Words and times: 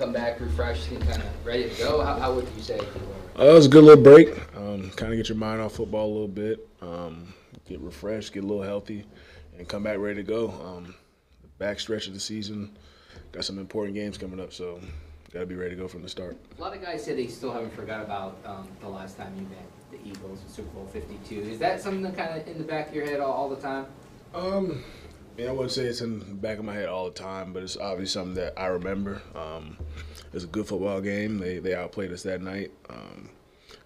come 0.00 0.12
back 0.14 0.40
refreshed 0.40 0.90
and 0.90 1.00
kind 1.02 1.20
of 1.22 1.46
ready 1.46 1.68
to 1.68 1.76
go? 1.76 2.02
How, 2.02 2.18
how 2.18 2.32
would 2.32 2.48
you 2.56 2.62
say? 2.62 2.80
Uh, 3.38 3.44
it 3.44 3.52
was 3.52 3.66
a 3.66 3.68
good 3.68 3.84
little 3.84 4.02
break. 4.02 4.30
Um, 4.56 4.90
kind 4.92 5.12
of 5.12 5.18
get 5.18 5.28
your 5.28 5.36
mind 5.36 5.60
off 5.60 5.74
football 5.74 6.06
a 6.06 6.12
little 6.12 6.26
bit, 6.26 6.66
um, 6.80 7.34
get 7.68 7.80
refreshed, 7.80 8.32
get 8.32 8.42
a 8.42 8.46
little 8.46 8.62
healthy, 8.62 9.04
and 9.58 9.68
come 9.68 9.82
back 9.82 9.98
ready 9.98 10.16
to 10.16 10.22
go. 10.22 10.48
Um, 10.64 10.94
the 11.42 11.48
back 11.58 11.78
stretch 11.80 12.06
of 12.06 12.14
the 12.14 12.20
season, 12.20 12.78
got 13.30 13.44
some 13.44 13.58
important 13.58 13.94
games 13.94 14.16
coming 14.16 14.40
up, 14.40 14.54
so 14.54 14.80
got 15.34 15.40
to 15.40 15.46
be 15.46 15.54
ready 15.54 15.76
to 15.76 15.76
go 15.76 15.86
from 15.86 16.00
the 16.00 16.08
start. 16.08 16.38
A 16.56 16.60
lot 16.60 16.74
of 16.74 16.80
guys 16.80 17.04
say 17.04 17.14
they 17.14 17.26
still 17.26 17.52
haven't 17.52 17.74
forgot 17.74 18.02
about 18.02 18.38
um, 18.46 18.68
the 18.80 18.88
last 18.88 19.18
time 19.18 19.34
you 19.36 19.42
met 19.42 19.66
the 19.90 20.08
Eagles 20.08 20.40
in 20.40 20.48
Super 20.48 20.70
Bowl 20.70 20.86
52. 20.86 21.40
Is 21.42 21.58
that 21.58 21.82
something 21.82 22.02
that 22.02 22.16
kind 22.16 22.40
of 22.40 22.48
in 22.48 22.56
the 22.56 22.64
back 22.64 22.88
of 22.88 22.94
your 22.94 23.04
head 23.04 23.20
all, 23.20 23.32
all 23.32 23.50
the 23.50 23.56
time? 23.56 23.84
Um, 24.34 24.82
I, 25.32 25.40
mean, 25.40 25.48
I 25.48 25.52
wouldn't 25.52 25.72
say 25.72 25.84
it's 25.84 26.00
in 26.00 26.18
the 26.18 26.24
back 26.26 26.58
of 26.58 26.64
my 26.64 26.74
head 26.74 26.88
all 26.88 27.06
the 27.06 27.12
time, 27.12 27.52
but 27.52 27.62
it's 27.62 27.76
obviously 27.76 28.20
something 28.20 28.34
that 28.34 28.58
I 28.58 28.66
remember. 28.66 29.22
Um, 29.34 29.76
it 30.26 30.34
was 30.34 30.44
a 30.44 30.48
good 30.48 30.66
football 30.66 31.00
game. 31.00 31.38
They 31.38 31.58
they 31.58 31.74
outplayed 31.74 32.12
us 32.12 32.22
that 32.24 32.40
night. 32.40 32.70
Um, 32.88 33.30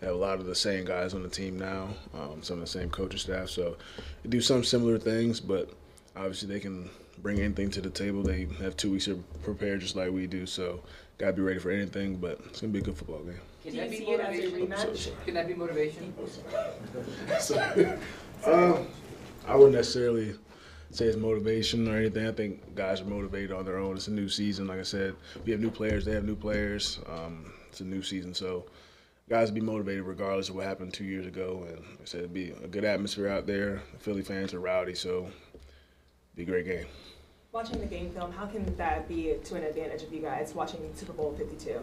they 0.00 0.06
have 0.06 0.16
a 0.16 0.18
lot 0.18 0.40
of 0.40 0.46
the 0.46 0.54
same 0.54 0.84
guys 0.84 1.14
on 1.14 1.22
the 1.22 1.28
team 1.28 1.58
now, 1.58 1.88
um, 2.14 2.42
some 2.42 2.58
of 2.58 2.60
the 2.60 2.70
same 2.70 2.90
coaching 2.90 3.18
staff. 3.18 3.48
So 3.48 3.76
they 4.22 4.30
do 4.30 4.40
some 4.40 4.64
similar 4.64 4.98
things, 4.98 5.40
but 5.40 5.70
obviously 6.16 6.48
they 6.48 6.60
can 6.60 6.90
bring 7.18 7.40
anything 7.40 7.70
to 7.70 7.80
the 7.80 7.90
table. 7.90 8.22
They 8.22 8.46
have 8.60 8.76
two 8.76 8.92
weeks 8.92 9.06
to 9.06 9.22
prepare 9.42 9.78
just 9.78 9.96
like 9.96 10.10
we 10.10 10.26
do. 10.26 10.46
So 10.46 10.80
got 11.18 11.28
to 11.28 11.32
be 11.32 11.42
ready 11.42 11.58
for 11.58 11.70
anything, 11.70 12.16
but 12.16 12.40
it's 12.46 12.60
going 12.60 12.72
to 12.72 12.78
be 12.78 12.78
a 12.80 12.82
good 12.82 12.96
football 12.96 13.20
game. 13.20 13.40
Can 13.64 13.76
that 13.76 13.90
be 13.90 13.96
see 13.98 14.10
it 14.10 14.20
as 14.20 14.34
motivation? 14.36 14.68
rematch? 14.68 15.24
Can 15.24 15.34
that 15.34 15.48
be 15.48 15.54
motivation? 15.54 16.14
So, 17.40 17.58
um, 18.46 18.86
I 19.46 19.56
wouldn't 19.56 19.74
necessarily 19.74 20.34
say 20.94 21.06
it's 21.06 21.16
motivation 21.16 21.88
or 21.88 21.96
anything. 21.96 22.26
I 22.26 22.32
think 22.32 22.74
guys 22.74 23.00
are 23.00 23.06
motivated 23.06 23.52
on 23.52 23.64
their 23.64 23.78
own. 23.78 23.96
It's 23.96 24.08
a 24.08 24.12
new 24.12 24.28
season. 24.28 24.66
Like 24.66 24.78
I 24.78 24.84
said, 24.84 25.14
we 25.44 25.52
have 25.52 25.60
new 25.60 25.70
players. 25.70 26.04
They 26.04 26.12
have 26.12 26.24
new 26.24 26.36
players. 26.36 27.00
Um, 27.08 27.52
it's 27.68 27.80
a 27.80 27.84
new 27.84 28.02
season, 28.02 28.32
so 28.32 28.66
guys 29.28 29.50
be 29.50 29.60
motivated 29.60 30.04
regardless 30.04 30.48
of 30.48 30.54
what 30.54 30.64
happened 30.64 30.94
two 30.94 31.04
years 31.04 31.26
ago. 31.26 31.64
And 31.68 31.78
like 31.78 32.02
I 32.02 32.04
said, 32.04 32.20
it'd 32.20 32.34
be 32.34 32.50
a 32.50 32.68
good 32.68 32.84
atmosphere 32.84 33.28
out 33.28 33.46
there. 33.46 33.82
The 33.92 33.98
Philly 33.98 34.22
fans 34.22 34.54
are 34.54 34.60
rowdy, 34.60 34.94
so 34.94 35.28
be 36.36 36.42
a 36.42 36.46
great 36.46 36.66
game. 36.66 36.86
Watching 37.50 37.80
the 37.80 37.86
game 37.86 38.10
film, 38.10 38.32
how 38.32 38.46
can 38.46 38.76
that 38.76 39.08
be 39.08 39.34
to 39.44 39.54
an 39.54 39.64
advantage 39.64 40.02
of 40.02 40.12
you 40.12 40.20
guys 40.20 40.54
watching 40.54 40.80
Super 40.94 41.12
Bowl 41.12 41.34
52? 41.36 41.80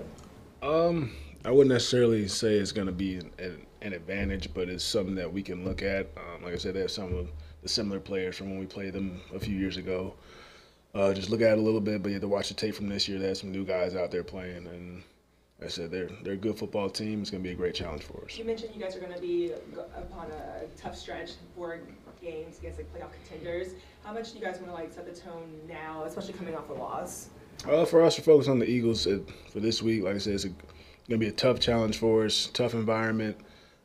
Um, 0.62 1.12
I 1.44 1.50
wouldn't 1.50 1.74
necessarily 1.74 2.28
say 2.28 2.56
it's 2.56 2.72
going 2.72 2.88
to 2.88 2.94
be 2.94 3.16
an, 3.16 3.66
an 3.82 3.94
advantage, 3.94 4.54
but 4.54 4.70
it's 4.70 4.84
something 4.84 5.16
that 5.16 5.32
we 5.32 5.42
can 5.42 5.66
look 5.66 5.82
at. 5.82 6.08
Um, 6.18 6.44
like 6.44 6.54
I 6.54 6.58
said, 6.58 6.76
they 6.76 6.82
have 6.82 6.92
some 6.92 7.16
of 7.16 7.30
the 7.64 7.70
similar 7.70 8.00
players 8.00 8.38
from 8.38 8.52
when 8.52 8.60
we 8.60 8.68
played 8.68 8.94
them 8.94 9.20
a 9.34 9.40
few 9.40 9.56
years 9.56 9.78
ago. 9.78 10.14
Uh, 10.94 11.14
just 11.14 11.30
look 11.30 11.42
at 11.42 11.54
it 11.54 11.58
a 11.58 11.62
little 11.62 11.82
bit, 11.82 12.04
but 12.04 12.10
you 12.10 12.16
have 12.16 12.22
to 12.22 12.28
watch 12.28 12.50
the 12.50 12.54
tape 12.54 12.76
from 12.76 12.90
this 12.90 13.08
year. 13.08 13.18
They 13.18 13.30
have 13.30 13.38
some 13.38 13.52
new 13.52 13.66
guys 13.66 13.96
out 13.96 14.12
there 14.12 14.24
playing, 14.24 14.68
and 14.68 15.02
like 15.60 15.68
I 15.68 15.72
said, 15.72 15.90
they're 15.90 16.10
they're 16.22 16.34
a 16.34 16.38
good 16.38 16.58
football 16.58 16.90
team. 16.90 17.22
It's 17.22 17.32
going 17.32 17.42
to 17.42 17.48
be 17.48 17.54
a 17.54 17.58
great 17.58 17.74
challenge 17.74 18.04
for 18.04 18.24
us. 18.26 18.38
You 18.38 18.44
mentioned 18.44 18.76
you 18.76 18.82
guys 18.82 18.96
are 18.96 19.00
going 19.00 19.14
to 19.14 19.22
be 19.22 19.54
upon 19.96 20.30
a 20.32 20.66
tough 20.78 20.98
stretch, 20.98 21.32
for 21.56 21.80
games 22.22 22.60
against 22.60 22.78
like 22.78 22.94
playoff 22.94 23.12
contenders. 23.14 23.70
How 24.04 24.14
much 24.14 24.34
do 24.34 24.40
you 24.40 24.46
guys 24.46 24.58
want 24.58 24.68
to 24.68 24.74
like 24.74 24.94
set 24.94 25.12
the 25.12 25.20
tone 25.20 25.50
now, 25.68 26.04
especially 26.04 26.34
coming 26.34 26.56
off 26.56 26.70
a 26.70 26.74
loss? 26.74 27.30
Uh, 27.68 27.86
for 27.86 28.02
us 28.02 28.16
to 28.16 28.22
focus 28.22 28.48
on 28.48 28.60
the 28.60 28.70
Eagles 28.70 29.08
uh, 29.08 29.20
for 29.52 29.60
this 29.60 29.82
week, 29.82 30.04
like 30.04 30.16
I 30.16 30.18
said, 30.18 30.34
it's 30.34 30.44
going 30.44 30.56
to 31.10 31.18
be 31.18 31.28
a 31.28 31.32
tough 31.32 31.60
challenge 31.60 31.98
for 31.98 32.26
us, 32.26 32.50
tough 32.54 32.74
environment. 32.74 33.38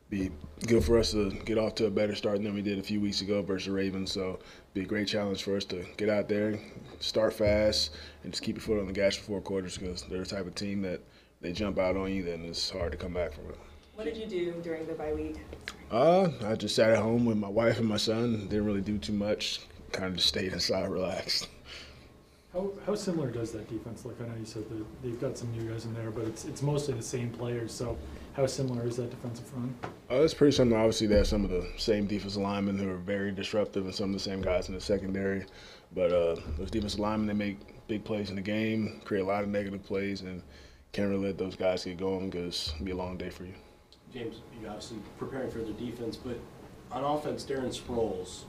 Be 0.09 0.31
good 0.65 0.83
for 0.85 0.97
us 0.97 1.11
to 1.11 1.31
get 1.31 1.57
off 1.57 1.75
to 1.75 1.87
a 1.87 1.91
better 1.91 2.15
start 2.15 2.41
than 2.41 2.53
we 2.53 2.61
did 2.61 2.79
a 2.79 2.83
few 2.83 3.01
weeks 3.01 3.21
ago 3.21 3.41
versus 3.41 3.67
the 3.67 3.73
Ravens. 3.73 4.11
So, 4.11 4.39
be 4.73 4.81
a 4.81 4.85
great 4.85 5.07
challenge 5.07 5.43
for 5.43 5.57
us 5.57 5.65
to 5.65 5.85
get 5.97 6.07
out 6.07 6.29
there, 6.29 6.57
start 6.99 7.33
fast, 7.33 7.91
and 8.23 8.31
just 8.31 8.43
keep 8.43 8.55
your 8.55 8.61
foot 8.61 8.79
on 8.79 8.87
the 8.87 8.93
gas 8.93 9.15
for 9.15 9.23
four 9.23 9.41
quarters 9.41 9.77
because 9.77 10.03
they're 10.03 10.19
the 10.19 10.25
type 10.25 10.47
of 10.47 10.55
team 10.55 10.81
that 10.83 11.01
they 11.41 11.51
jump 11.51 11.77
out 11.77 11.97
on 11.97 12.11
you, 12.11 12.23
then 12.23 12.43
it's 12.45 12.69
hard 12.69 12.91
to 12.91 12.97
come 12.97 13.13
back 13.13 13.33
from 13.33 13.49
it. 13.49 13.57
What 13.95 14.05
did 14.05 14.17
you 14.17 14.27
do 14.27 14.53
during 14.63 14.85
the 14.85 14.93
bye 14.93 15.13
week? 15.13 15.37
Uh, 15.91 16.29
I 16.45 16.55
just 16.55 16.75
sat 16.75 16.91
at 16.91 16.99
home 16.99 17.25
with 17.25 17.37
my 17.37 17.49
wife 17.49 17.79
and 17.79 17.87
my 17.87 17.97
son. 17.97 18.47
Didn't 18.47 18.65
really 18.65 18.81
do 18.81 18.97
too 18.97 19.13
much. 19.13 19.61
Kind 19.91 20.07
of 20.07 20.15
just 20.17 20.27
stayed 20.27 20.53
inside, 20.53 20.89
relaxed. 20.89 21.47
How, 22.57 22.71
how 22.87 22.95
similar 22.95 23.29
does 23.29 23.51
that 23.51 23.69
defense 23.69 24.03
look? 24.03 24.17
I 24.19 24.27
know 24.27 24.33
you 24.39 24.45
said 24.45 24.67
that 24.67 25.03
they've 25.03 25.21
got 25.21 25.37
some 25.37 25.51
new 25.51 25.69
guys 25.69 25.85
in 25.85 25.93
there, 25.93 26.09
but 26.09 26.23
it's 26.25 26.45
it's 26.45 26.63
mostly 26.63 26.95
the 26.95 27.03
same 27.03 27.29
players. 27.29 27.71
So 27.71 27.95
how 28.33 28.47
similar 28.47 28.87
is 28.87 28.95
that 28.95 29.11
defensive 29.11 29.45
front? 29.45 29.75
Uh, 30.09 30.23
it's 30.23 30.33
pretty 30.33 30.55
similar. 30.55 30.79
Obviously, 30.79 31.05
they 31.05 31.17
have 31.17 31.27
some 31.27 31.43
of 31.43 31.51
the 31.51 31.67
same 31.77 32.07
defensive 32.07 32.41
linemen 32.41 32.79
who 32.79 32.89
are 32.89 32.97
very 32.97 33.31
disruptive, 33.31 33.85
and 33.85 33.93
some 33.93 34.09
of 34.09 34.13
the 34.13 34.19
same 34.19 34.41
guys 34.41 34.69
in 34.69 34.73
the 34.73 34.81
secondary. 34.81 35.45
But 35.93 36.11
uh, 36.11 36.37
those 36.57 36.71
defensive 36.71 36.99
linemen, 36.99 37.27
they 37.27 37.33
make 37.33 37.59
big 37.87 38.03
plays 38.03 38.31
in 38.31 38.35
the 38.35 38.41
game, 38.41 39.01
create 39.05 39.21
a 39.21 39.25
lot 39.25 39.43
of 39.43 39.49
negative 39.49 39.83
plays, 39.83 40.21
and 40.21 40.41
can't 40.93 41.09
really 41.09 41.27
let 41.27 41.37
those 41.37 41.55
guys 41.55 41.85
get 41.85 41.97
going 41.97 42.31
because 42.31 42.71
it'll 42.73 42.85
be 42.85 42.91
a 42.91 42.95
long 42.95 43.17
day 43.17 43.29
for 43.29 43.43
you. 43.43 43.53
James, 44.11 44.41
you're 44.59 44.71
obviously 44.71 44.97
preparing 45.19 45.51
for 45.51 45.59
the 45.59 45.73
defense, 45.73 46.15
but 46.15 46.39
on 46.91 47.03
offense, 47.03 47.43
Darren 47.43 47.67
Sproles 47.67 48.45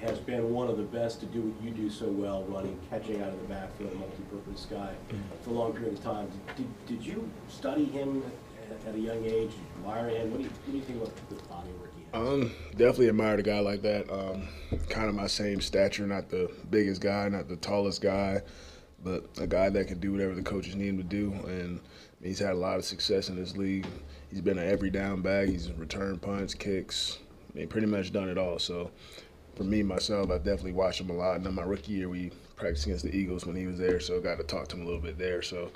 has 0.00 0.18
been 0.18 0.52
one 0.52 0.68
of 0.68 0.76
the 0.76 0.82
best 0.82 1.20
to 1.20 1.26
do 1.26 1.40
what 1.40 1.64
you 1.64 1.70
do 1.70 1.88
so 1.88 2.06
well, 2.06 2.44
running, 2.44 2.78
catching 2.90 3.22
out 3.22 3.28
of 3.28 3.40
the 3.40 3.48
backfield, 3.48 3.94
multi-purpose 3.98 4.66
guy 4.70 4.92
for 5.42 5.50
a 5.50 5.52
long 5.52 5.72
period 5.72 5.94
of 5.94 6.02
time. 6.02 6.28
Did, 6.56 6.86
did 6.86 7.06
you 7.06 7.30
study 7.48 7.84
him 7.86 8.22
at, 8.70 8.88
at 8.88 8.94
a 8.94 8.98
young 8.98 9.24
age? 9.24 9.52
Admire 9.78 10.08
him? 10.08 10.30
What 10.30 10.38
do 10.38 10.44
you, 10.44 10.50
what 10.50 10.72
do 10.72 10.76
you 10.78 10.84
think 10.84 11.02
about 11.02 11.16
the 11.28 11.34
body 11.48 11.70
work 11.80 11.92
he 11.96 12.04
has? 12.12 12.28
Um, 12.28 12.52
definitely 12.72 13.08
admired 13.08 13.40
a 13.40 13.42
guy 13.42 13.60
like 13.60 13.82
that. 13.82 14.10
Um, 14.10 14.48
kind 14.88 15.08
of 15.08 15.14
my 15.14 15.26
same 15.26 15.60
stature, 15.60 16.06
not 16.06 16.28
the 16.28 16.50
biggest 16.70 17.00
guy, 17.00 17.28
not 17.28 17.48
the 17.48 17.56
tallest 17.56 18.02
guy, 18.02 18.42
but 19.02 19.24
a 19.38 19.46
guy 19.46 19.70
that 19.70 19.86
can 19.86 20.00
do 20.00 20.12
whatever 20.12 20.34
the 20.34 20.42
coaches 20.42 20.76
need 20.76 20.88
him 20.88 20.96
to 20.98 21.02
do. 21.04 21.32
And 21.46 21.80
he's 22.22 22.38
had 22.38 22.52
a 22.52 22.58
lot 22.58 22.76
of 22.76 22.84
success 22.84 23.28
in 23.28 23.36
this 23.36 23.56
league. 23.56 23.86
He's 24.30 24.40
been 24.40 24.58
an 24.58 24.68
every 24.68 24.90
down 24.90 25.22
back. 25.22 25.48
He's 25.48 25.70
returned 25.72 26.20
punts, 26.20 26.54
kicks. 26.54 27.18
I 27.54 27.58
mean, 27.58 27.68
pretty 27.68 27.86
much 27.86 28.12
done 28.12 28.28
it 28.28 28.36
all. 28.36 28.58
So, 28.58 28.90
for 29.56 29.64
me 29.64 29.82
myself, 29.82 30.30
I 30.30 30.38
definitely 30.38 30.72
watched 30.72 31.00
him 31.00 31.10
a 31.10 31.14
lot. 31.14 31.36
And 31.36 31.46
then 31.46 31.54
my 31.54 31.62
rookie 31.62 31.92
year, 31.92 32.08
we 32.08 32.30
practiced 32.56 32.86
against 32.86 33.04
the 33.04 33.16
Eagles 33.16 33.46
when 33.46 33.56
he 33.56 33.66
was 33.66 33.78
there, 33.78 34.00
so 34.00 34.16
I 34.16 34.20
got 34.20 34.38
to 34.38 34.44
talk 34.44 34.68
to 34.68 34.76
him 34.76 34.82
a 34.82 34.84
little 34.86 35.00
bit 35.00 35.18
there. 35.18 35.42
So, 35.42 35.70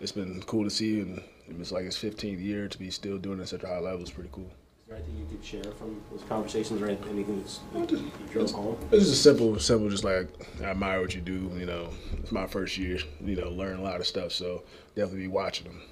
it's 0.00 0.12
been 0.12 0.42
cool 0.42 0.64
to 0.64 0.70
see, 0.70 1.00
and 1.00 1.22
it's 1.48 1.72
like 1.72 1.84
his 1.84 1.96
15th 1.96 2.42
year 2.42 2.68
to 2.68 2.78
be 2.78 2.90
still 2.90 3.18
doing 3.18 3.38
it 3.38 3.42
at 3.42 3.48
such 3.48 3.62
a 3.62 3.66
high 3.66 3.78
level 3.78 4.02
is 4.02 4.10
pretty 4.10 4.30
cool. 4.32 4.44
Is 4.44 4.88
there 4.88 4.96
anything 4.96 5.16
you 5.18 5.26
could 5.26 5.44
share 5.44 5.72
from 5.72 6.00
those 6.10 6.22
conversations, 6.28 6.80
or 6.80 6.86
anything 6.86 7.40
that's 7.40 7.60
that 7.74 7.90
you 7.90 8.10
drove 8.32 8.50
home? 8.50 8.78
It's 8.90 9.04
just 9.04 9.12
a 9.12 9.16
simple, 9.16 9.58
simple. 9.58 9.90
Just 9.90 10.04
like 10.04 10.28
I 10.62 10.66
admire 10.66 11.00
what 11.00 11.14
you 11.14 11.20
do. 11.20 11.50
You 11.56 11.66
know, 11.66 11.90
it's 12.14 12.32
my 12.32 12.46
first 12.46 12.78
year. 12.78 12.98
You 13.20 13.36
know, 13.36 13.50
learn 13.50 13.78
a 13.78 13.82
lot 13.82 14.00
of 14.00 14.06
stuff. 14.06 14.32
So 14.32 14.62
definitely 14.96 15.22
be 15.22 15.28
watching 15.28 15.66
them. 15.66 15.82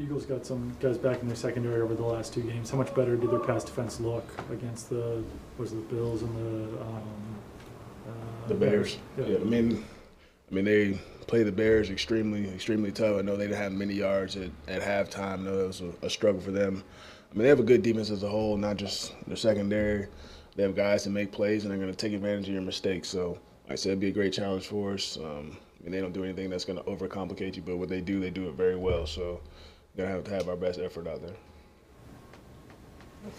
Eagles 0.00 0.26
got 0.26 0.44
some 0.44 0.76
guys 0.80 0.98
back 0.98 1.20
in 1.20 1.28
their 1.28 1.36
secondary 1.36 1.80
over 1.80 1.94
the 1.94 2.02
last 2.02 2.34
two 2.34 2.42
games. 2.42 2.70
How 2.70 2.76
much 2.76 2.92
better 2.94 3.16
did 3.16 3.30
their 3.30 3.38
pass 3.38 3.62
defense 3.62 4.00
look 4.00 4.26
against 4.50 4.90
the 4.90 5.22
was 5.56 5.70
the 5.70 5.80
Bills 5.82 6.22
and 6.22 6.36
the 6.36 6.80
um, 6.80 7.02
uh, 8.08 8.48
The 8.48 8.54
Bears. 8.54 8.98
Yeah. 9.16 9.26
Yeah. 9.26 9.36
I 9.36 9.44
mean, 9.44 9.84
I 10.50 10.54
mean 10.54 10.64
they 10.64 10.98
play 11.26 11.44
the 11.44 11.52
Bears 11.52 11.90
extremely, 11.90 12.48
extremely 12.48 12.90
tough. 12.90 13.18
I 13.18 13.22
know 13.22 13.36
they 13.36 13.46
didn't 13.46 13.58
have 13.58 13.72
many 13.72 13.94
yards 13.94 14.36
at, 14.36 14.50
at 14.66 14.82
halftime. 14.82 15.34
I 15.34 15.36
know 15.36 15.60
it 15.60 15.66
was 15.68 15.80
a, 15.80 15.92
a 16.02 16.10
struggle 16.10 16.40
for 16.40 16.50
them. 16.50 16.82
I 17.30 17.34
mean, 17.34 17.44
they 17.44 17.48
have 17.48 17.60
a 17.60 17.64
good 17.64 17.82
defense 17.82 18.10
as 18.10 18.22
a 18.22 18.28
whole, 18.28 18.56
not 18.56 18.76
just 18.76 19.14
their 19.26 19.36
secondary. 19.36 20.08
They 20.56 20.62
have 20.64 20.76
guys 20.76 21.04
that 21.04 21.10
make 21.10 21.32
plays 21.32 21.64
and 21.64 21.70
they're 21.70 21.78
going 21.78 21.90
to 21.90 21.96
take 21.96 22.12
advantage 22.12 22.48
of 22.48 22.52
your 22.52 22.62
mistakes. 22.62 23.08
So, 23.08 23.38
like 23.64 23.72
I 23.72 23.74
said, 23.76 23.90
it'd 23.90 24.00
be 24.00 24.08
a 24.08 24.12
great 24.12 24.32
challenge 24.32 24.66
for 24.66 24.94
us. 24.94 25.16
Um, 25.16 25.56
I 25.80 25.84
mean, 25.84 25.92
they 25.92 26.00
don't 26.00 26.12
do 26.12 26.24
anything 26.24 26.50
that's 26.50 26.64
going 26.64 26.78
to 26.78 26.84
overcomplicate 26.84 27.56
you, 27.56 27.62
but 27.62 27.76
what 27.76 27.88
they 27.88 28.00
do, 28.00 28.20
they 28.20 28.30
do 28.30 28.48
it 28.48 28.54
very 28.54 28.76
well. 28.76 29.06
So, 29.06 29.40
we're 29.96 30.04
going 30.04 30.10
to 30.10 30.14
have 30.16 30.24
to 30.24 30.34
have 30.34 30.48
our 30.48 30.56
best 30.56 30.78
effort 30.78 31.06
out 31.06 31.20
there. 31.22 31.36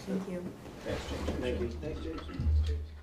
Thank 0.06 0.28
you. 0.28 0.42
Thanks, 0.84 1.00
James. 1.10 1.30
Thank 1.40 1.60
you. 1.60 1.68
Thanks, 1.68 2.00
James. 2.00 2.95